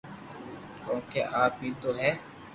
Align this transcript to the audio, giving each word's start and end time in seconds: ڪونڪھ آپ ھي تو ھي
ڪونڪھ 0.83 1.15
آپ 1.41 1.53
ھي 1.61 1.69
تو 1.81 1.89
ھي 1.99 2.11